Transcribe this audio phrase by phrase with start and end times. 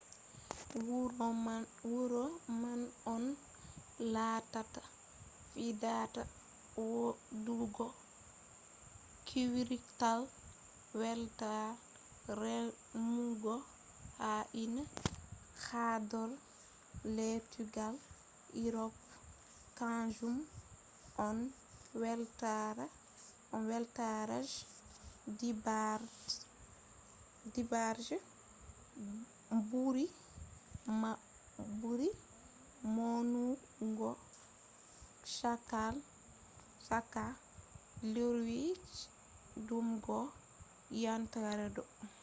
[1.91, 2.25] wuro
[2.61, 2.81] man
[3.13, 3.23] on
[4.13, 4.81] lattata
[5.51, 6.21] fuɗɗata
[6.95, 7.85] waɗugo
[9.27, 10.19] kwrital
[10.99, 11.77] weltaare
[12.95, 13.55] remugo
[14.21, 14.79] na’i ha
[15.91, 16.37] horɗoore
[17.15, 17.95] lettugal
[18.63, 18.95] urop
[19.77, 20.37] kanjum
[21.27, 21.37] on
[23.69, 24.37] weltare
[25.37, 25.49] je
[27.59, 28.15] ɗiɗabre je
[31.79, 32.07] ɓuri
[32.95, 34.09] maunugo
[36.85, 37.23] chaka
[38.13, 38.59] lewru
[39.65, 41.81] jun yahugo ogost ha yontere ɗo